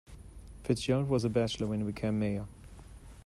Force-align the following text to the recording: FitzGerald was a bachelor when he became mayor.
FitzGerald 0.63 1.09
was 1.09 1.23
a 1.23 1.29
bachelor 1.29 1.67
when 1.67 1.79
he 1.81 1.85
became 1.85 2.17
mayor. 2.17 2.47